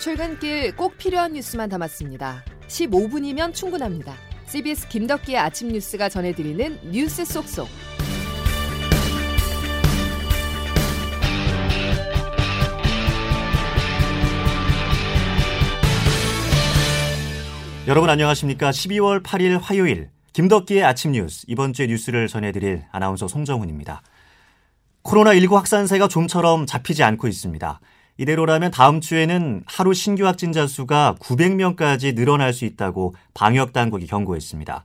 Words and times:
출근길 0.00 0.74
꼭 0.76 0.96
필요한 0.96 1.34
뉴스만 1.34 1.68
담았습니다. 1.68 2.42
15분이면 2.68 3.52
충분합니다. 3.52 4.14
CBS 4.46 4.88
김덕기의 4.88 5.36
아침 5.36 5.68
뉴스가 5.68 6.08
전해드리는 6.08 6.90
뉴스 6.90 7.22
속속. 7.26 7.68
여러분 17.86 18.08
안녕하십니까? 18.08 18.70
12월 18.70 19.22
8일 19.22 19.58
화요일 19.60 20.08
김덕기의 20.32 20.82
아침 20.82 21.12
뉴스 21.12 21.44
이번 21.46 21.74
주의 21.74 21.88
뉴스를 21.88 22.26
전해드릴 22.26 22.84
아나운서 22.90 23.28
송정훈입니다. 23.28 24.00
코로나19 25.02 25.52
확산세가 25.52 26.08
좀처럼 26.08 26.64
잡히지 26.64 27.02
않고 27.02 27.28
있습니다. 27.28 27.80
이대로라면 28.20 28.70
다음 28.70 29.00
주에는 29.00 29.62
하루 29.64 29.94
신규 29.94 30.26
확진자 30.26 30.66
수가 30.66 31.16
900명까지 31.20 32.14
늘어날 32.14 32.52
수 32.52 32.66
있다고 32.66 33.14
방역 33.32 33.72
당국이 33.72 34.06
경고했습니다. 34.06 34.84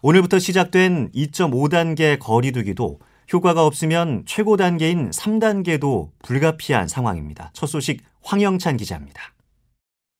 오늘부터 0.00 0.38
시작된 0.38 1.10
2.5단계 1.12 2.18
거리두기도 2.18 2.98
효과가 3.30 3.66
없으면 3.66 4.22
최고 4.24 4.56
단계인 4.56 5.10
3단계도 5.10 6.12
불가피한 6.22 6.88
상황입니다. 6.88 7.50
첫 7.52 7.66
소식 7.66 8.00
황영찬 8.22 8.78
기자입니다. 8.78 9.20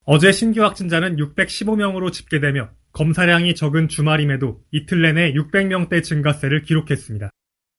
어제 0.05 0.31
신규 0.31 0.63
확진자는 0.63 1.17
615명으로 1.17 2.13
집계되며 2.13 2.69
검사량이 2.93 3.55
적은 3.55 3.89
주말임에도 3.89 4.61
이틀 4.73 5.01
내내 5.01 5.33
600명대 5.33 6.05
증가세를 6.05 6.65
기록했습니다. 6.65 7.31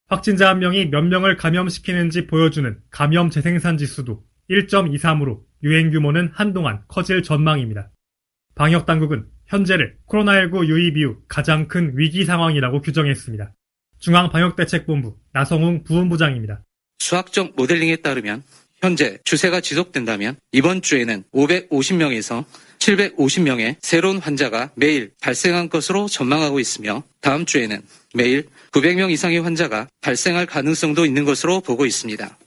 확진자 0.07 0.49
한 0.49 0.57
명이 0.57 0.87
몇 0.87 1.03
명을 1.03 1.37
감염시키는지 1.37 2.25
보여주는 2.25 2.75
감염 2.89 3.29
재생산 3.29 3.77
지수도 3.77 4.23
1.23으로 4.53 5.41
유행 5.63 5.91
규모는 5.91 6.31
한동안 6.33 6.81
커질 6.87 7.23
전망입니다. 7.23 7.89
방역 8.55 8.85
당국은 8.85 9.25
현재를 9.47 9.97
코로나19 10.07 10.67
유입 10.67 10.97
이후 10.97 11.17
가장 11.27 11.67
큰 11.67 11.97
위기 11.97 12.25
상황이라고 12.25 12.81
규정했습니다. 12.81 13.53
중앙방역대책본부 13.99 15.17
나성웅 15.31 15.83
부본부장입니다. 15.83 16.63
수학적 16.99 17.53
모델링에 17.55 17.97
따르면 17.97 18.43
현재 18.75 19.17
추세가 19.23 19.61
지속된다면 19.61 20.35
이번 20.51 20.81
주에는 20.81 21.23
550명에서 21.33 22.43
750명의 22.79 23.77
새로운 23.81 24.17
환자가 24.17 24.71
매일 24.75 25.13
발생한 25.21 25.69
것으로 25.69 26.09
전망하고 26.09 26.59
있으며 26.59 27.03
다음 27.21 27.45
주에는 27.45 27.81
매일 28.13 28.47
900명 28.71 29.09
이상의 29.09 29.39
환자가 29.39 29.87
발생할 30.01 30.45
가능성도 30.45 31.05
있는 31.05 31.23
것으로 31.23 31.61
보고 31.61 31.85
있습니다. 31.85 32.37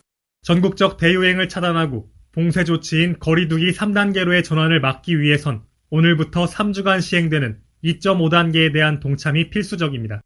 전국적 0.47 0.97
대유행을 0.97 1.49
차단하고 1.49 2.09
봉쇄 2.31 2.63
조치인 2.63 3.19
거리두기 3.19 3.73
3단계로의 3.73 4.45
전환을 4.45 4.81
막기 4.81 5.21
위해선 5.21 5.65
오늘부터 5.91 6.45
3주간 6.45 7.03
시행되는 7.03 7.59
2.5단계에 7.83 8.73
대한 8.73 9.01
동참이 9.01 9.51
필수적입니다. 9.51 10.21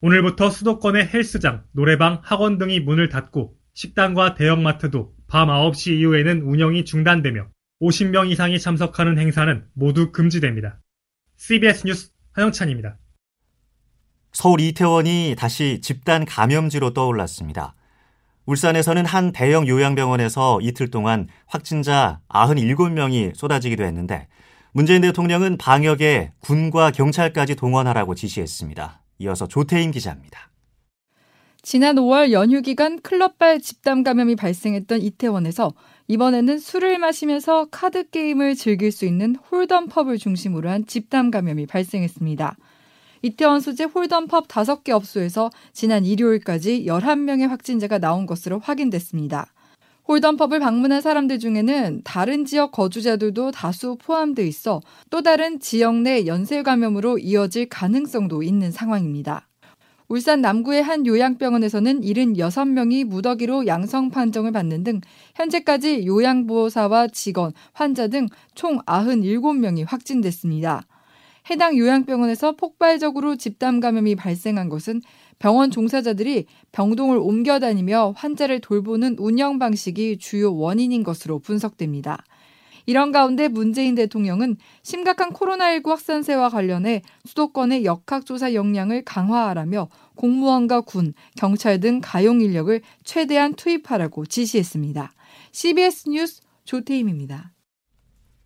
오늘부터 0.00 0.50
수도권의 0.50 1.10
헬스장, 1.14 1.62
노래방, 1.70 2.20
학원 2.24 2.58
등이 2.58 2.80
문을 2.80 3.10
닫고 3.10 3.54
식당과 3.74 4.34
대형마트도 4.34 5.14
밤 5.28 5.46
9시 5.46 5.98
이후에는 5.98 6.42
운영이 6.42 6.84
중단되며 6.84 7.46
50명 7.80 8.28
이상이 8.28 8.58
참석하는 8.58 9.18
행사는 9.18 9.64
모두 9.74 10.10
금지됩니다. 10.10 10.80
CBS 11.36 11.86
뉴스 11.86 12.10
하영찬입니다. 12.32 12.98
서울 14.32 14.62
이태원이 14.62 15.36
다시 15.38 15.80
집단 15.80 16.24
감염지로 16.24 16.92
떠올랐습니다. 16.92 17.76
울산에서는 18.50 19.06
한 19.06 19.30
대형 19.30 19.68
요양병원에서 19.68 20.58
이틀 20.60 20.90
동안 20.90 21.28
확진자 21.46 22.18
97명이 22.30 23.32
쏟아지기도 23.36 23.84
했는데 23.84 24.26
문재인 24.72 25.02
대통령은 25.02 25.56
방역에 25.56 26.32
군과 26.40 26.90
경찰까지 26.90 27.54
동원하라고 27.54 28.16
지시했습니다. 28.16 29.02
이어서 29.20 29.46
조태인 29.46 29.92
기자입니다. 29.92 30.50
지난 31.62 31.94
5월 31.94 32.32
연휴 32.32 32.60
기간 32.60 33.00
클럽발 33.00 33.60
집단 33.60 34.02
감염이 34.02 34.34
발생했던 34.34 35.00
이태원에서 35.00 35.72
이번에는 36.08 36.58
술을 36.58 36.98
마시면서 36.98 37.68
카드 37.70 38.10
게임을 38.10 38.56
즐길 38.56 38.90
수 38.90 39.04
있는 39.04 39.36
홀덤 39.36 39.86
펍을 39.88 40.18
중심으로 40.18 40.68
한 40.70 40.86
집단 40.86 41.30
감염이 41.30 41.66
발생했습니다. 41.66 42.56
이태원 43.22 43.60
소재 43.60 43.84
홀덤펍 43.84 44.48
5개 44.48 44.90
업소에서 44.90 45.50
지난 45.72 46.04
일요일까지 46.04 46.84
11명의 46.86 47.48
확진자가 47.48 47.98
나온 47.98 48.26
것으로 48.26 48.58
확인됐습니다. 48.60 49.52
홀덤펍을 50.08 50.58
방문한 50.58 51.02
사람들 51.02 51.38
중에는 51.38 52.00
다른 52.02 52.44
지역 52.44 52.72
거주자들도 52.72 53.52
다수 53.52 53.96
포함돼 54.00 54.46
있어 54.48 54.80
또 55.10 55.22
다른 55.22 55.60
지역 55.60 55.96
내 55.96 56.26
연쇄 56.26 56.62
감염으로 56.62 57.18
이어질 57.18 57.68
가능성도 57.68 58.42
있는 58.42 58.72
상황입니다. 58.72 59.46
울산 60.08 60.40
남구의 60.40 60.82
한 60.82 61.06
요양병원에서는 61.06 62.00
76명이 62.00 63.04
무더기로 63.04 63.68
양성 63.68 64.10
판정을 64.10 64.50
받는 64.50 64.82
등 64.82 65.00
현재까지 65.36 66.04
요양보호사와 66.04 67.08
직원, 67.08 67.52
환자 67.72 68.08
등 68.08 68.26
총 68.56 68.78
97명이 68.80 69.84
확진됐습니다. 69.86 70.84
해당 71.50 71.76
요양병원에서 71.76 72.52
폭발적으로 72.52 73.36
집단 73.36 73.80
감염이 73.80 74.14
발생한 74.14 74.68
것은 74.68 75.02
병원 75.40 75.70
종사자들이 75.70 76.46
병동을 76.70 77.18
옮겨 77.18 77.58
다니며 77.58 78.14
환자를 78.16 78.60
돌보는 78.60 79.16
운영 79.18 79.58
방식이 79.58 80.18
주요 80.18 80.54
원인인 80.54 81.02
것으로 81.02 81.40
분석됩니다. 81.40 82.24
이런 82.86 83.12
가운데 83.12 83.48
문재인 83.48 83.94
대통령은 83.94 84.56
심각한 84.82 85.30
코로나19 85.32 85.88
확산세와 85.88 86.48
관련해 86.48 87.02
수도권의 87.24 87.84
역학조사 87.84 88.54
역량을 88.54 89.04
강화하라며 89.04 89.88
공무원과 90.16 90.82
군, 90.82 91.14
경찰 91.36 91.80
등 91.80 92.00
가용 92.02 92.40
인력을 92.40 92.80
최대한 93.04 93.54
투입하라고 93.54 94.26
지시했습니다. 94.26 95.12
CBS 95.52 96.08
뉴스 96.08 96.40
조태임입니다. 96.64 97.52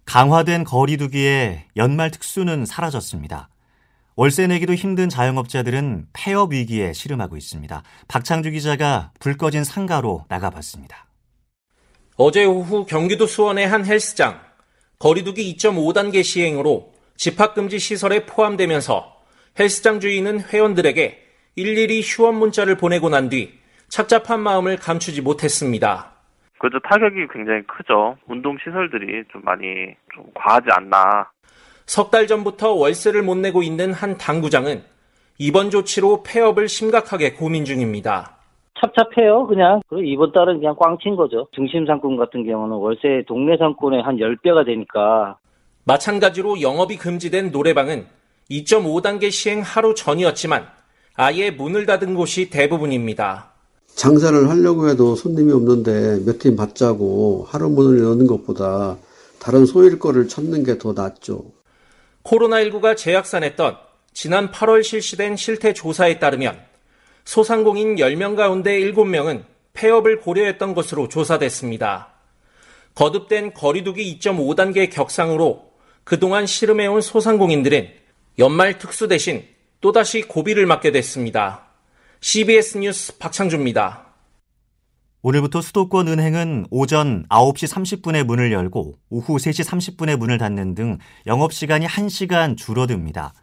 강화된 0.06 0.64
거리두기에 0.64 1.66
연말 1.76 2.10
특수는 2.10 2.66
사라졌습니다. 2.66 3.48
월세 4.16 4.46
내기도 4.46 4.74
힘든 4.74 5.08
자영업자들은 5.08 6.06
폐업 6.12 6.52
위기에 6.52 6.92
시름하고 6.92 7.36
있습니다. 7.36 7.82
박창주 8.06 8.52
기자가 8.52 9.10
불 9.18 9.36
꺼진 9.36 9.64
상가로 9.64 10.24
나가봤습니다. 10.28 11.06
어제 12.16 12.44
오후 12.44 12.86
경기도 12.86 13.26
수원의 13.26 13.66
한 13.66 13.84
헬스장 13.84 14.40
거리두기 15.00 15.56
2.5단계 15.56 16.22
시행으로 16.22 16.92
집합금지 17.16 17.80
시설에 17.80 18.24
포함되면서 18.26 19.12
헬스장 19.58 19.98
주인은 19.98 20.42
회원들에게 20.42 21.18
일일이 21.56 22.02
휴원 22.02 22.36
문자를 22.36 22.76
보내고 22.76 23.08
난 23.08 23.28
뒤 23.28 23.52
착잡한 23.88 24.40
마음을 24.40 24.76
감추지 24.76 25.20
못했습니다. 25.20 26.13
그래도 26.64 26.78
타격이 26.80 27.26
굉장히 27.30 27.60
크죠. 27.64 28.16
운동 28.26 28.56
시설들이 28.56 29.22
좀 29.30 29.42
많이 29.44 29.66
좀 30.14 30.24
과하지 30.32 30.68
않나. 30.70 31.28
석 31.84 32.10
달 32.10 32.26
전부터 32.26 32.72
월세를 32.72 33.22
못 33.22 33.36
내고 33.36 33.62
있는 33.62 33.92
한 33.92 34.16
당구장은 34.16 34.82
이번 35.36 35.68
조치로 35.68 36.22
폐업을 36.22 36.68
심각하게 36.68 37.34
고민 37.34 37.66
중입니다. 37.66 38.38
찹찹해요, 38.80 39.46
그냥. 39.46 39.82
그리고 39.88 40.04
이번 40.04 40.32
달은 40.32 40.60
그냥 40.60 40.74
꽝 40.80 40.96
친 41.02 41.16
거죠. 41.16 41.46
중심 41.52 41.84
상권 41.84 42.16
같은 42.16 42.46
경우는 42.46 42.76
월세 42.76 43.22
동네 43.28 43.58
상권의 43.58 44.00
한 44.00 44.16
10배가 44.16 44.64
되니까. 44.64 45.36
마찬가지로 45.84 46.62
영업이 46.62 46.96
금지된 46.96 47.50
노래방은 47.50 48.06
2.5단계 48.50 49.30
시행 49.30 49.60
하루 49.60 49.94
전이었지만 49.94 50.66
아예 51.14 51.50
문을 51.50 51.84
닫은 51.84 52.14
곳이 52.14 52.48
대부분입니다. 52.48 53.52
장사를 53.94 54.48
하려고 54.50 54.88
해도 54.88 55.14
손님이 55.14 55.52
없는데 55.52 56.20
몇 56.24 56.38
팀 56.38 56.56
받자고 56.56 57.46
하루 57.48 57.68
문을 57.70 58.02
여는 58.04 58.26
것보다 58.26 58.96
다른 59.38 59.66
소일 59.66 59.98
거를 59.98 60.28
찾는 60.28 60.64
게 60.64 60.78
더 60.78 60.92
낫죠. 60.92 61.44
코로나19가 62.24 62.96
재확산했던 62.96 63.76
지난 64.12 64.50
8월 64.50 64.82
실시된 64.82 65.36
실태 65.36 65.72
조사에 65.72 66.18
따르면 66.18 66.58
소상공인 67.24 67.96
10명 67.96 68.36
가운데 68.36 68.78
7명은 68.80 69.44
폐업을 69.74 70.20
고려했던 70.20 70.74
것으로 70.74 71.08
조사됐습니다. 71.08 72.08
거듭된 72.94 73.54
거리두기 73.54 74.18
2.5단계 74.20 74.90
격상으로 74.90 75.70
그동안 76.04 76.46
씨름해온 76.46 77.00
소상공인들은 77.00 77.88
연말 78.38 78.78
특수 78.78 79.08
대신 79.08 79.44
또다시 79.80 80.22
고비를 80.22 80.66
맞게 80.66 80.92
됐습니다. 80.92 81.73
CBS 82.24 82.78
뉴스 82.78 83.18
박창주입니다. 83.18 84.06
오늘부터 85.20 85.60
수도권 85.60 86.08
은행은 86.08 86.68
오전 86.70 87.26
9시 87.28 87.70
30분에 87.70 88.24
문을 88.24 88.50
열고 88.50 88.94
오후 89.10 89.36
3시 89.36 89.62
30분에 89.68 90.16
문을 90.16 90.38
닫는 90.38 90.74
등 90.74 90.96
영업시간이 91.26 91.86
1시간 91.86 92.56
줄어듭니다. 92.56 93.34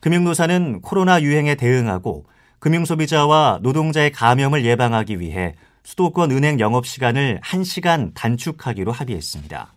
금융노사는 0.00 0.82
코로나 0.82 1.22
유행에 1.22 1.54
대응하고 1.54 2.26
금융소비자와 2.58 3.60
노동자의 3.62 4.12
감염을 4.12 4.66
예방하기 4.66 5.18
위해 5.18 5.54
수도권 5.82 6.30
은행 6.30 6.60
영업시간을 6.60 7.40
1시간 7.42 8.12
단축하기로 8.12 8.92
합의했습니다. 8.92 9.72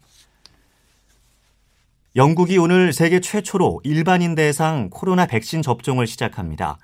영국이 2.18 2.58
오늘 2.58 2.92
세계 2.92 3.22
최초로 3.22 3.80
일반인 3.86 4.36
대상 4.36 4.90
코로나 4.90 5.28
백신 5.28 5.62
접종을 5.62 6.08
시작합니다. 6.08 6.78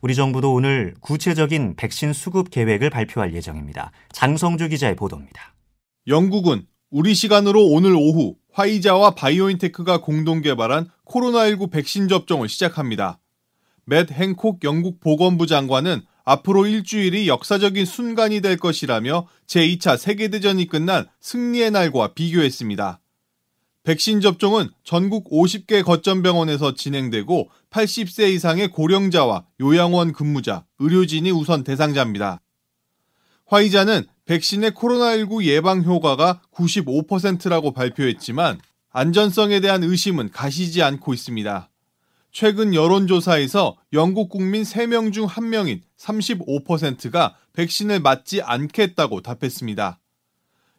우리 0.00 0.14
정부도 0.14 0.52
오늘 0.52 0.94
구체적인 1.00 1.76
백신 1.76 2.12
수급 2.12 2.50
계획을 2.50 2.90
발표할 2.90 3.34
예정입니다. 3.34 3.92
장성주 4.12 4.68
기자의 4.68 4.96
보도입니다. 4.96 5.54
영국은 6.06 6.66
우리 6.90 7.14
시간으로 7.14 7.66
오늘 7.66 7.94
오후 7.94 8.36
화이자와 8.52 9.14
바이오인테크가 9.14 10.00
공동 10.00 10.40
개발한 10.40 10.88
코로나19 11.06 11.70
백신 11.70 12.08
접종을 12.08 12.48
시작합니다. 12.48 13.18
맷 13.84 14.10
행콕 14.12 14.62
영국 14.64 15.00
보건부 15.00 15.46
장관은 15.46 16.02
앞으로 16.24 16.66
일주일이 16.66 17.28
역사적인 17.28 17.84
순간이 17.84 18.40
될 18.40 18.56
것이라며 18.56 19.28
제2차 19.46 19.96
세계대전이 19.96 20.66
끝난 20.66 21.06
승리의 21.20 21.70
날과 21.70 22.14
비교했습니다. 22.14 23.00
백신 23.86 24.20
접종은 24.20 24.70
전국 24.82 25.30
50개 25.30 25.84
거점 25.84 26.20
병원에서 26.20 26.74
진행되고 26.74 27.50
80세 27.70 28.32
이상의 28.32 28.72
고령자와 28.72 29.44
요양원 29.60 30.12
근무자, 30.12 30.64
의료진이 30.80 31.30
우선 31.30 31.62
대상자입니다. 31.62 32.40
화이자는 33.46 34.06
백신의 34.24 34.72
코로나19 34.72 35.44
예방 35.44 35.84
효과가 35.84 36.40
95%라고 36.52 37.70
발표했지만 37.70 38.58
안전성에 38.90 39.60
대한 39.60 39.84
의심은 39.84 40.32
가시지 40.32 40.82
않고 40.82 41.14
있습니다. 41.14 41.70
최근 42.32 42.74
여론조사에서 42.74 43.76
영국 43.92 44.30
국민 44.30 44.64
3명 44.64 45.12
중 45.12 45.28
1명인 45.28 45.82
35%가 45.96 47.36
백신을 47.52 48.00
맞지 48.00 48.42
않겠다고 48.42 49.20
답했습니다. 49.20 50.00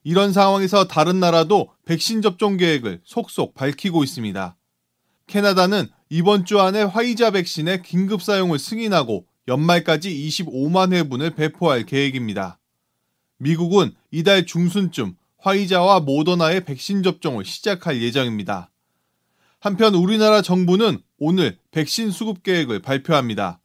이런 0.08 0.32
상황에서 0.32 0.88
다른 0.88 1.20
나라도 1.20 1.68
백신 1.84 2.22
접종 2.22 2.56
계획을 2.56 3.02
속속 3.04 3.54
밝히고 3.56 4.06
있습니다. 4.06 4.56
캐나다는 5.28 5.90
이번 6.10 6.46
주 6.46 6.62
안에 6.62 6.84
화이자 6.84 7.32
백신의 7.32 7.82
긴급 7.82 8.22
사용을 8.22 8.58
승인하고 8.58 9.26
연말까지 9.50 10.10
25만 10.10 10.94
회분을 10.94 11.32
배포할 11.32 11.86
계획입니다. 11.86 12.58
미국은 13.38 13.96
이달 14.10 14.46
중순쯤 14.46 15.18
화이자와 15.40 16.00
모더나의 16.00 16.64
백신 16.64 17.04
접종을 17.04 17.44
시작할 17.44 18.02
예정입니다. 18.02 18.72
한편 19.60 19.94
우리나라 19.94 20.42
정부는 20.42 21.02
오늘 21.20 21.58
백신 21.72 22.12
수급 22.12 22.44
계획을 22.44 22.82
발표합니다. 22.82 23.60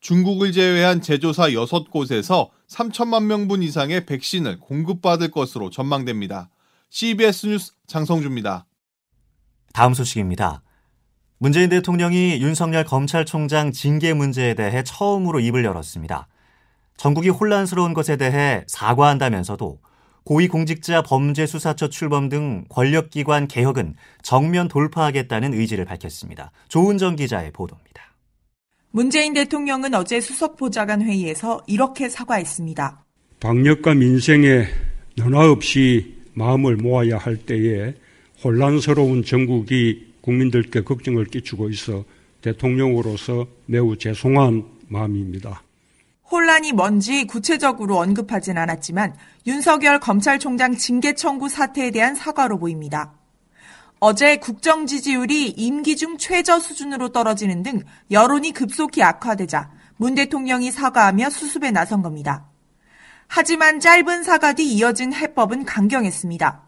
중국을 0.00 0.52
제외한 0.52 1.00
제조사 1.00 1.48
6곳에서 1.48 2.50
3천만 2.68 3.24
명분 3.24 3.62
이상의 3.62 4.06
백신을 4.06 4.60
공급받을 4.60 5.30
것으로 5.30 5.70
전망됩니다. 5.70 6.50
CBS 6.90 7.46
뉴스 7.46 7.72
장성주입니다. 7.86 8.66
다음 9.72 9.94
소식입니다. 9.94 10.62
문재인 11.38 11.68
대통령이 11.68 12.40
윤석열 12.40 12.84
검찰총장 12.84 13.72
징계 13.72 14.12
문제에 14.12 14.54
대해 14.54 14.82
처음으로 14.82 15.40
입을 15.40 15.64
열었습니다. 15.64 16.26
전국이 16.96 17.28
혼란스러운 17.28 17.94
것에 17.94 18.16
대해 18.16 18.64
사과한다면서도 18.66 19.78
고위공직자 20.24 21.02
범죄수사처 21.02 21.88
출범 21.88 22.28
등 22.28 22.64
권력기관 22.68 23.48
개혁은 23.48 23.94
정면 24.22 24.68
돌파하겠다는 24.68 25.54
의지를 25.54 25.84
밝혔습니다. 25.84 26.50
조은정 26.68 27.16
기자의 27.16 27.52
보도입니다. 27.52 28.07
문재인 28.90 29.34
대통령은 29.34 29.94
어제 29.94 30.20
수석보좌관 30.20 31.02
회의에서 31.02 31.62
이렇게 31.66 32.08
사과했습니다. 32.08 33.04
방역과 33.40 33.94
민생에 33.94 34.66
너나 35.16 35.50
없이 35.50 36.16
마음을 36.34 36.76
모아야 36.76 37.18
할 37.18 37.36
때에 37.36 37.94
혼란스러운 38.42 39.24
전국이 39.24 40.14
국민들께 40.20 40.82
걱정을 40.82 41.26
끼치고 41.26 41.68
있어 41.70 42.04
대통령으로서 42.40 43.46
매우 43.66 43.96
죄송한 43.96 44.64
마음입니다. 44.88 45.62
혼란이 46.30 46.72
뭔지 46.72 47.26
구체적으로 47.26 47.98
언급하진 47.98 48.58
않았지만 48.58 49.14
윤석열 49.46 49.98
검찰총장 49.98 50.76
징계 50.76 51.14
청구 51.14 51.48
사태에 51.48 51.90
대한 51.90 52.14
사과로 52.14 52.58
보입니다. 52.58 53.14
어제 54.00 54.36
국정 54.36 54.86
지지율이 54.86 55.48
임기 55.50 55.96
중 55.96 56.18
최저 56.18 56.60
수준으로 56.60 57.08
떨어지는 57.08 57.62
등 57.62 57.82
여론이 58.10 58.52
급속히 58.52 59.02
악화되자 59.02 59.70
문 59.96 60.14
대통령이 60.14 60.70
사과하며 60.70 61.30
수습에 61.30 61.72
나선 61.72 62.02
겁니다. 62.02 62.46
하지만 63.26 63.80
짧은 63.80 64.22
사과 64.22 64.52
뒤 64.52 64.72
이어진 64.72 65.12
해법은 65.12 65.64
강경했습니다. 65.64 66.62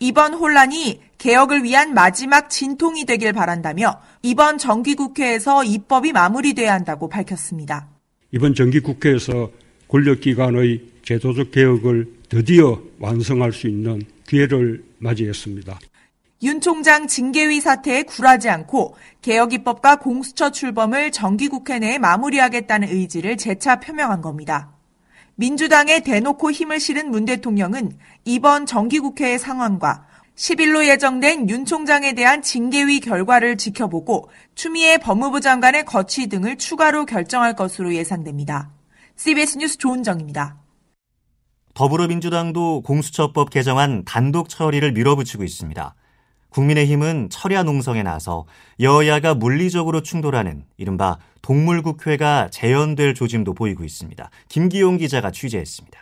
이번 0.00 0.34
혼란이 0.34 1.00
개혁을 1.18 1.64
위한 1.64 1.94
마지막 1.94 2.50
진통이 2.50 3.04
되길 3.04 3.32
바란다며 3.32 4.00
이번 4.22 4.58
정기국회에서 4.58 5.64
입법이 5.64 6.12
마무리돼야 6.12 6.72
한다고 6.72 7.08
밝혔습니다. 7.08 7.88
이번 8.32 8.54
정기국회에서 8.54 9.50
권력기관의 9.88 10.82
제도적 11.04 11.50
개혁을 11.52 12.06
드디어 12.28 12.80
완성할 12.98 13.52
수 13.52 13.68
있는 13.68 14.02
기회를 14.26 14.84
맞이했습니다. 14.98 15.78
윤 16.42 16.60
총장 16.60 17.08
징계위 17.08 17.60
사태에 17.60 18.04
굴하지 18.04 18.48
않고 18.48 18.94
개혁 19.22 19.52
입법과 19.52 19.96
공수처 19.96 20.50
출범을 20.50 21.10
정기국회 21.10 21.80
내에 21.80 21.98
마무리하겠다는 21.98 22.88
의지를 22.88 23.36
재차 23.36 23.80
표명한 23.80 24.22
겁니다. 24.22 24.72
민주당에 25.34 26.00
대놓고 26.00 26.52
힘을 26.52 26.78
실은 26.78 27.10
문 27.10 27.24
대통령은 27.24 27.98
이번 28.24 28.66
정기국회의 28.66 29.38
상황과 29.38 30.06
10일로 30.36 30.86
예정된 30.86 31.50
윤 31.50 31.64
총장에 31.64 32.12
대한 32.12 32.42
징계위 32.42 33.00
결과를 33.00 33.56
지켜보고 33.56 34.30
추미애 34.54 34.98
법무부 34.98 35.40
장관의 35.40 35.84
거취 35.84 36.28
등을 36.28 36.56
추가로 36.56 37.06
결정할 37.06 37.56
것으로 37.56 37.94
예상됩니다. 37.94 38.70
CBS 39.16 39.58
뉴스 39.58 39.78
조은정입니다. 39.78 40.56
더불어민주당도 41.74 42.82
공수처법 42.82 43.50
개정안 43.50 44.04
단독 44.04 44.48
처리를 44.48 44.92
밀어붙이고 44.92 45.42
있습니다. 45.42 45.94
국민의힘은 46.50 47.28
철야 47.30 47.62
농성에 47.62 48.02
나서 48.02 48.46
여야가 48.80 49.34
물리적으로 49.34 50.02
충돌하는 50.02 50.64
이른바 50.76 51.18
동물국회가 51.42 52.48
재현될 52.50 53.14
조짐도 53.14 53.54
보이고 53.54 53.84
있습니다. 53.84 54.30
김기용 54.48 54.96
기자가 54.96 55.30
취재했습니다. 55.30 55.98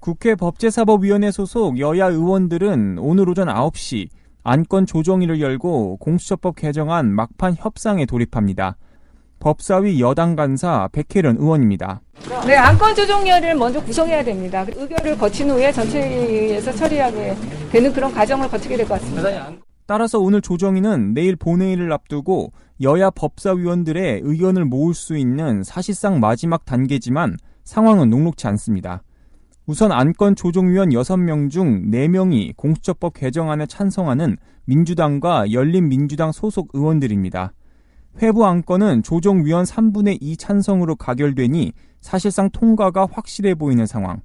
국회 0.00 0.34
법제사법위원회 0.34 1.30
소속 1.30 1.78
여야 1.78 2.06
의원들은 2.06 2.98
오늘 2.98 3.28
오전 3.28 3.48
9시 3.48 4.08
안건 4.42 4.84
조정위를 4.84 5.40
열고 5.40 5.96
공수처법 5.96 6.56
개정안 6.56 7.10
막판 7.10 7.54
협상에 7.56 8.04
돌입합니다. 8.04 8.76
법사위 9.44 10.00
여당 10.00 10.36
간사 10.36 10.88
백혜련 10.90 11.36
의원입니다. 11.36 12.00
네, 12.46 12.56
안건 12.56 12.94
조정위를 12.94 13.54
먼저 13.56 13.78
구성해야 13.84 14.24
됩니다. 14.24 14.64
의결을 14.74 15.18
거친 15.18 15.50
후에 15.50 15.70
전체회의에서 15.70 16.72
처리하게 16.72 17.36
되는 17.70 17.92
그런 17.92 18.10
과정을 18.10 18.48
거치게 18.48 18.78
될 18.78 18.88
것 18.88 18.98
같습니다. 18.98 19.52
따라서 19.84 20.18
오늘 20.18 20.40
조정위는 20.40 21.12
내일 21.12 21.36
본회의를 21.36 21.92
앞두고 21.92 22.52
여야 22.80 23.10
법사위원들의 23.10 24.22
의견을 24.24 24.64
모을 24.64 24.94
수 24.94 25.14
있는 25.14 25.62
사실상 25.62 26.20
마지막 26.20 26.64
단계지만 26.64 27.36
상황은 27.64 28.08
녹록치 28.08 28.46
않습니다. 28.46 29.02
우선 29.66 29.92
안건 29.92 30.36
조정위원 30.36 30.88
6명 30.88 31.50
중 31.50 31.90
4명이 31.90 32.56
공수처법 32.56 33.12
개정안에 33.12 33.66
찬성하는 33.66 34.38
민주당과 34.64 35.52
열린민주당 35.52 36.32
소속 36.32 36.70
의원들입니다. 36.72 37.52
회부 38.22 38.46
안건은 38.46 39.02
조정위원 39.02 39.64
3분의 39.64 40.18
2 40.20 40.36
찬성으로 40.36 40.96
가결되니 40.96 41.72
사실상 42.00 42.50
통과가 42.50 43.08
확실해 43.10 43.54
보이는 43.54 43.86
상황. 43.86 44.20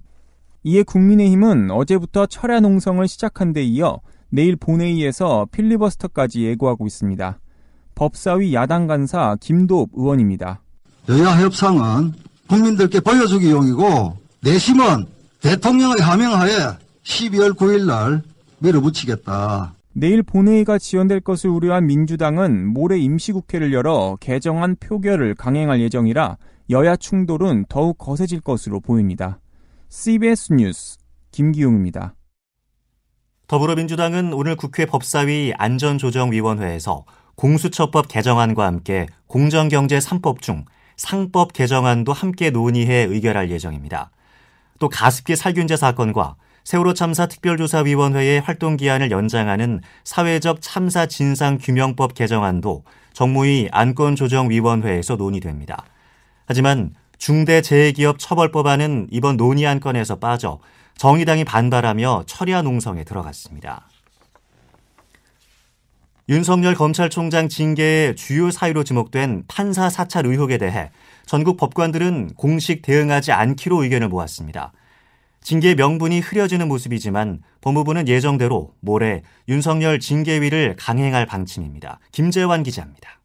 이에 0.63 0.83
국민의힘은 0.83 1.71
어제부터 1.71 2.25
철야 2.25 2.59
농성을 2.59 3.07
시작한 3.07 3.53
데 3.53 3.63
이어 3.63 4.01
내일 4.29 4.55
본회의에서 4.55 5.47
필리버스터까지 5.51 6.43
예고하고 6.43 6.85
있습니다. 6.85 7.39
법사위 7.95 8.53
야당 8.53 8.87
간사 8.87 9.37
김도읍 9.39 9.89
의원입니다. 9.93 10.61
여야 11.09 11.41
협상은 11.41 12.13
국민들께 12.47 12.99
보여주기용이고 12.99 14.17
내심은 14.41 15.05
대통령의 15.41 16.01
하명하에 16.01 16.51
12월 17.03 17.53
9일 17.55 17.85
날 17.85 18.21
밀어붙이겠다. 18.59 19.73
내일 19.93 20.23
본회의가 20.23 20.77
지연될 20.77 21.21
것을 21.21 21.49
우려한 21.49 21.87
민주당은 21.87 22.67
모레 22.67 22.99
임시국회를 22.99 23.73
열어 23.73 24.17
개정안 24.19 24.75
표결을 24.75 25.35
강행할 25.35 25.81
예정이라 25.81 26.37
여야 26.69 26.95
충돌은 26.95 27.65
더욱 27.69 27.97
거세질 27.97 28.41
것으로 28.41 28.79
보입니다. 28.79 29.39
CBS 29.89 30.53
뉴스 30.53 30.97
김기용입니다. 31.31 32.13
더불어민주당은 33.47 34.33
오늘 34.33 34.55
국회 34.55 34.85
법사위 34.85 35.53
안전조정위원회에서 35.57 37.05
공수처법 37.35 38.07
개정안과 38.07 38.65
함께 38.65 39.07
공정경제 39.25 39.97
3법 39.97 40.41
중 40.41 40.65
상법 40.97 41.53
개정안도 41.53 42.13
함께 42.13 42.51
논의해 42.51 43.05
의결할 43.05 43.49
예정입니다. 43.49 44.11
또 44.77 44.87
가습기 44.89 45.35
살균제 45.35 45.77
사건과 45.77 46.35
세월호 46.69 46.93
참사 46.93 47.25
특별조사위원회의 47.25 48.41
활동 48.41 48.77
기한을 48.77 49.09
연장하는 49.09 49.81
사회적 50.03 50.61
참사 50.61 51.07
진상 51.07 51.57
규명법 51.59 52.13
개정안도 52.13 52.83
정무위 53.11 53.69
안건조정위원회에서 53.71 55.15
논의됩니다. 55.15 55.83
하지만 56.45 56.93
중대재해기업 57.17 58.19
처벌법안은 58.19 59.07
이번 59.09 59.35
논의 59.35 59.65
안건에서 59.65 60.19
빠져 60.19 60.59
정의당이 60.95 61.43
반발하며 61.43 62.25
철야 62.27 62.61
농성에 62.61 63.03
들어갔습니다. 63.03 63.89
윤석열 66.29 66.75
검찰총장 66.75 67.49
징계의 67.49 68.15
주요 68.15 68.51
사유로 68.51 68.83
지목된 68.83 69.45
판사 69.47 69.89
사찰 69.89 70.27
의혹에 70.27 70.59
대해 70.59 70.91
전국 71.25 71.57
법관들은 71.57 72.35
공식 72.35 72.83
대응하지 72.83 73.31
않기로 73.31 73.81
의견을 73.81 74.07
모았습니다. 74.07 74.71
징계 75.41 75.73
명분이 75.73 76.19
흐려지는 76.19 76.67
모습이지만 76.67 77.41
법무부는 77.61 78.07
예정대로 78.07 78.73
모레 78.81 79.23
윤석열 79.47 79.99
징계위를 79.99 80.75
강행할 80.77 81.25
방침입니다. 81.25 81.99
김재환 82.11 82.63
기자입니다. 82.63 83.19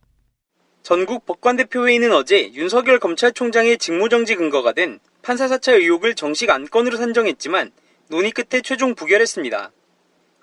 전국 0.83 1.27
법관대표회의는 1.27 2.13
어제 2.13 2.53
윤석열 2.53 2.99
검찰총장의 2.99 3.79
직무정지 3.79 4.37
근거가 4.37 4.73
된 4.73 5.01
판사사찰 5.23 5.81
의혹을 5.81 6.15
정식 6.15 6.51
안건으로 6.51 6.99
산정했지만 6.99 7.73
논의 8.09 8.31
끝에 8.31 8.61
최종 8.61 8.95
부결했습니다. 8.95 9.73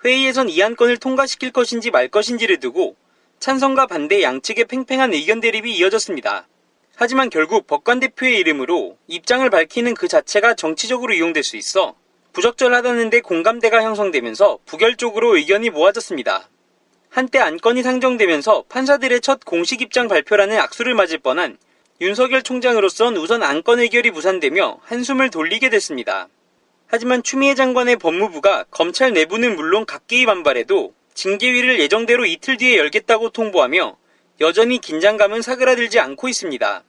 회의에선 0.04 0.48
이 0.48 0.60
안건을 0.62 0.96
통과시킬 0.96 1.52
것인지 1.52 1.90
말 1.90 2.08
것인지를 2.08 2.58
두고 2.58 2.96
찬성과 3.38 3.86
반대 3.86 4.22
양측의 4.22 4.64
팽팽한 4.64 5.12
의견 5.12 5.40
대립이 5.40 5.76
이어졌습니다. 5.76 6.48
하지만 6.96 7.30
결국 7.30 7.66
법관 7.66 8.00
대표의 8.00 8.38
이름으로 8.38 8.96
입장을 9.06 9.48
밝히는 9.48 9.94
그 9.94 10.08
자체가 10.08 10.54
정치적으로 10.54 11.12
이용될 11.14 11.42
수 11.42 11.56
있어 11.56 11.94
부적절하다는데 12.32 13.20
공감대가 13.20 13.82
형성되면서 13.82 14.58
부결적으로 14.64 15.36
의견이 15.36 15.70
모아졌습니다. 15.70 16.48
한때 17.10 17.38
안건이 17.38 17.82
상정되면서 17.82 18.64
판사들의 18.68 19.20
첫 19.20 19.44
공식 19.44 19.82
입장 19.82 20.08
발표라는 20.08 20.58
악수를 20.58 20.94
맞을 20.94 21.18
뻔한 21.18 21.58
윤석열 22.00 22.42
총장으로선 22.42 23.16
우선 23.16 23.42
안건 23.42 23.80
의결이 23.80 24.10
무산되며 24.10 24.78
한숨을 24.82 25.30
돌리게 25.30 25.68
됐습니다. 25.68 26.28
하지만 26.86 27.22
추미애 27.22 27.54
장관의 27.54 27.96
법무부가 27.96 28.64
검찰 28.70 29.12
내부는 29.12 29.56
물론 29.56 29.86
각계의 29.86 30.26
반발해도 30.26 30.94
징계위를 31.14 31.80
예정대로 31.80 32.24
이틀 32.24 32.56
뒤에 32.56 32.78
열겠다고 32.78 33.30
통보하며 33.30 33.96
여전히 34.42 34.80
긴장감은 34.80 35.40
사그라들지 35.40 36.00
않고 36.00 36.28
있습니다. 36.28 36.82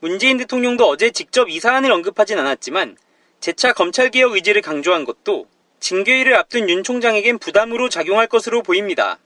문재인 0.00 0.38
대통령도 0.38 0.88
어제 0.88 1.10
직접 1.10 1.50
이 1.50 1.60
사안을 1.60 1.92
언급하진 1.92 2.38
않았지만 2.38 2.96
재차 3.40 3.74
검찰개혁 3.74 4.32
의지를 4.32 4.62
강조한 4.62 5.04
것도 5.04 5.46
징계위를 5.80 6.34
앞둔 6.34 6.70
윤 6.70 6.82
총장에겐 6.82 7.38
부담으로 7.40 7.90
작용할 7.90 8.26
것으로 8.26 8.62
보입니다. 8.62 9.18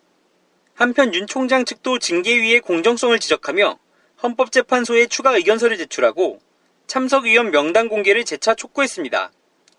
한편 0.75 1.15
윤 1.15 1.29
총장 1.29 1.65
측도 1.65 2.01
징계위의 2.01 2.63
공정성을 2.63 3.17
지적하며 3.17 3.79
헌법재판소에 4.25 5.07
추가 5.07 5.37
의견서를 5.37 5.79
제출하고 5.79 6.41
참석위원 6.89 7.53
명단 7.53 7.89
공개를 7.89 8.25
재차 8.25 8.57
촉구했습니다. 8.57 9.31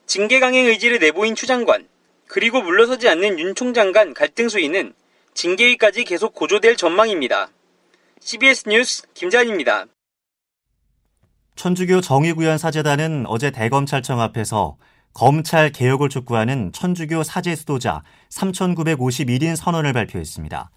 징계 0.06 0.40
강행 0.40 0.68
의지를 0.68 1.00
내보인 1.00 1.36
추 1.36 1.48
장관, 1.48 1.86
그리고 2.28 2.62
물러서지 2.62 3.10
않는 3.10 3.40
윤 3.40 3.56
총장 3.56 3.92
간 3.92 4.14
갈등 4.14 4.48
수위는 4.48 4.94
징계위까지 5.34 6.06
계속 6.06 6.34
고조될 6.34 6.78
전망입니다. 6.78 7.50
CBS 8.20 8.68
뉴스 8.68 9.04
김자입니다 9.14 9.86
천주교 11.56 12.02
정의구현 12.02 12.58
사재단은 12.58 13.26
어제 13.28 13.50
대검찰청 13.52 14.22
앞에서 14.22 14.78
검찰 15.14 15.72
개혁을 15.72 16.10
촉구하는 16.10 16.72
천주교 16.72 17.24
사제 17.24 17.56
수도자 17.56 18.04
3,951인 18.30 19.56
선언을 19.56 19.94
발표했습니다. 19.94 20.70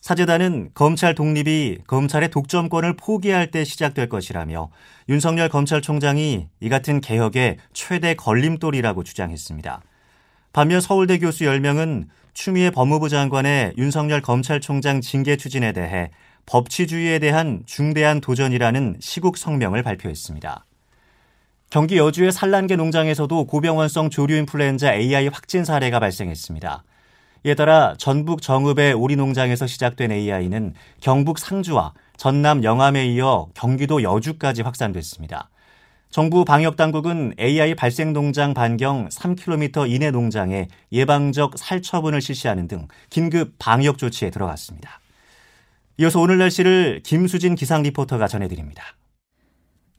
사재단은 0.00 0.70
검찰 0.74 1.14
독립이 1.14 1.78
검찰의 1.86 2.30
독점권을 2.30 2.96
포기할 2.96 3.50
때 3.50 3.64
시작될 3.64 4.08
것이라며 4.08 4.70
윤석열 5.08 5.48
검찰총장이 5.48 6.48
이 6.60 6.68
같은 6.68 7.00
개혁의 7.00 7.58
최대 7.72 8.14
걸림돌이라고 8.14 9.04
주장했습니다. 9.04 9.82
반면 10.52 10.80
서울대 10.80 11.18
교수 11.18 11.44
10명은 11.44 12.06
추미애 12.32 12.70
법무부 12.70 13.08
장관의 13.08 13.74
윤석열 13.78 14.22
검찰총장 14.22 15.00
징계 15.00 15.36
추진에 15.36 15.72
대해 15.72 16.10
법치주의에 16.48 17.18
대한 17.18 17.62
중대한 17.66 18.22
도전이라는 18.22 18.96
시국 19.00 19.36
성명을 19.36 19.82
발표했습니다. 19.82 20.64
경기 21.68 21.98
여주의 21.98 22.32
산란계 22.32 22.76
농장에서도 22.76 23.44
고병원성 23.44 24.08
조류 24.08 24.34
인플루엔자 24.36 24.94
AI 24.94 25.28
확진 25.28 25.66
사례가 25.66 26.00
발생했습니다. 26.00 26.82
이에 27.44 27.54
따라 27.54 27.94
전북 27.98 28.40
정읍의 28.40 28.94
오리 28.94 29.16
농장에서 29.16 29.66
시작된 29.66 30.10
AI는 30.10 30.72
경북 31.02 31.38
상주와 31.38 31.92
전남 32.16 32.64
영암에 32.64 33.06
이어 33.08 33.48
경기도 33.52 34.02
여주까지 34.02 34.62
확산됐습니다. 34.62 35.50
정부 36.08 36.46
방역 36.46 36.76
당국은 36.76 37.34
AI 37.38 37.74
발생 37.74 38.14
농장 38.14 38.54
반경 38.54 39.10
3km 39.10 39.90
이내 39.90 40.10
농장에 40.10 40.68
예방적 40.90 41.58
살처분을 41.58 42.22
실시하는 42.22 42.66
등 42.66 42.88
긴급 43.10 43.52
방역 43.58 43.98
조치에 43.98 44.30
들어갔습니다. 44.30 45.00
이어서 46.00 46.20
오늘 46.20 46.38
날씨를 46.38 47.00
김수진 47.02 47.56
기상 47.56 47.82
리포터가 47.82 48.28
전해드립니다. 48.28 48.97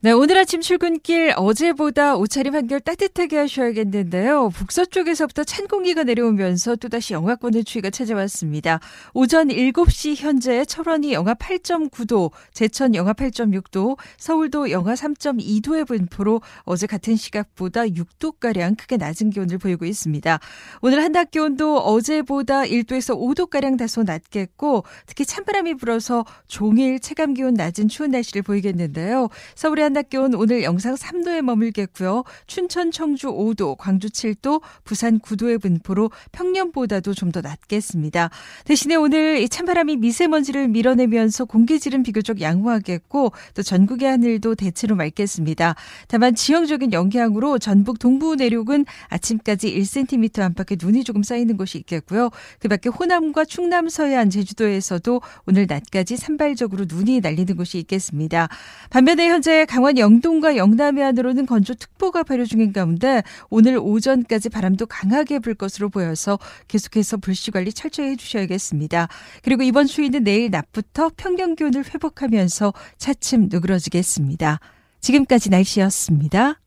네, 0.02 0.12
오늘 0.12 0.38
아침 0.38 0.62
출근길 0.62 1.34
어제보다 1.36 2.16
옷차림 2.16 2.54
한결 2.54 2.80
따뜻하게 2.80 3.36
하셔야겠는데요. 3.36 4.48
북서쪽에서부터 4.48 5.44
찬 5.44 5.68
공기가 5.68 6.04
내려오면서 6.04 6.76
또다시 6.76 7.12
영하권의 7.12 7.64
추위가 7.64 7.90
찾아왔습니다. 7.90 8.80
오전 9.12 9.48
7시 9.48 10.16
현재 10.16 10.64
철원이 10.64 11.12
영하 11.12 11.34
8.9도, 11.34 12.30
제천 12.54 12.94
영하 12.94 13.12
8.6도, 13.12 13.98
서울도 14.16 14.70
영하 14.70 14.94
3.2도의 14.94 15.86
분포로 15.86 16.40
어제 16.62 16.86
같은 16.86 17.14
시각보다 17.16 17.82
6도가량 17.82 18.78
크게 18.78 18.96
낮은 18.96 19.28
기온을 19.28 19.58
보이고 19.58 19.84
있습니다. 19.84 20.40
오늘 20.80 21.04
한낮 21.04 21.30
기온도 21.30 21.76
어제보다 21.76 22.62
1도에서 22.62 23.14
5도가량 23.18 23.76
다소 23.76 24.04
낮겠고 24.04 24.84
특히 25.04 25.26
찬바람이 25.26 25.74
불어서 25.74 26.24
종일 26.48 27.00
체감 27.00 27.34
기온 27.34 27.52
낮은 27.52 27.88
추운 27.88 28.12
날씨를 28.12 28.40
보이겠는데요. 28.40 29.28
서울의 29.56 29.89
기온 30.10 30.34
오늘 30.34 30.62
영상 30.62 30.94
3도에 30.94 31.40
머물겠고요. 31.40 32.24
춘천, 32.46 32.90
청주 32.90 33.28
5도, 33.28 33.76
광주 33.78 34.08
7도, 34.08 34.60
부산 34.84 35.18
9도의 35.20 35.60
분포로 35.62 36.10
평년보다도 36.32 37.14
좀 37.14 37.30
더 37.30 37.40
낮겠습니다. 37.40 38.30
대신에 38.64 38.96
오늘 38.96 39.38
이 39.38 39.48
찬바람이 39.48 39.96
미세먼지를 39.96 40.68
밀어내면서 40.68 41.44
공기질은 41.44 42.02
비교적 42.02 42.40
양호하겠고 42.40 43.32
또 43.54 43.62
전국의 43.62 44.08
하늘도 44.08 44.56
대체로 44.56 44.96
맑겠습니다. 44.96 45.74
다만 46.08 46.34
지형적인 46.34 46.92
영향으로 46.92 47.58
전북 47.58 47.98
동부 47.98 48.34
내륙은 48.36 48.84
아침까지 49.08 49.74
1cm 49.78 50.40
안팎의 50.40 50.78
눈이 50.82 51.04
조금 51.04 51.22
쌓이는 51.22 51.56
곳이 51.56 51.78
있겠고요. 51.78 52.30
그 52.58 52.68
밖에 52.68 52.88
호남과 52.88 53.44
충남 53.44 53.88
서해안 53.88 54.30
제주도에서도 54.30 55.20
오늘 55.46 55.66
낮까지 55.68 56.16
산발적으로 56.16 56.86
눈이 56.88 57.20
날리는 57.20 57.56
곳이 57.56 57.78
있겠습니다. 57.78 58.48
반면에 58.90 59.28
현재 59.28 59.64
강원 59.80 59.96
영동과 59.96 60.58
영남해 60.58 61.02
안으로는 61.02 61.46
건조특보가 61.46 62.24
발효 62.24 62.44
중인 62.44 62.74
가운데 62.74 63.22
오늘 63.48 63.78
오전까지 63.78 64.50
바람도 64.50 64.84
강하게 64.84 65.38
불 65.38 65.54
것으로 65.54 65.88
보여서 65.88 66.38
계속해서 66.68 67.16
불씨 67.16 67.50
관리 67.50 67.72
철저히 67.72 68.10
해주셔야겠습니다. 68.10 69.08
그리고 69.42 69.62
이번 69.62 69.86
추위는 69.86 70.22
내일 70.24 70.50
낮부터 70.50 71.12
평년 71.16 71.56
기온을 71.56 71.86
회복하면서 71.86 72.74
차츰 72.98 73.48
누그러지겠습니다. 73.50 74.60
지금까지 75.00 75.48
날씨였습니다. 75.48 76.60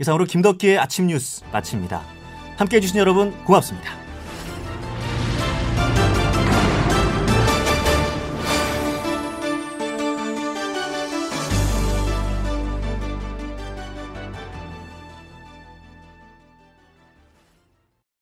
이상으로 0.00 0.24
김덕기의 0.24 0.78
아침 0.78 1.08
뉴스 1.08 1.44
마칩니다. 1.52 2.02
함께해 2.56 2.80
주신 2.80 2.96
여러분 2.96 3.32
고맙습니다. 3.44 3.99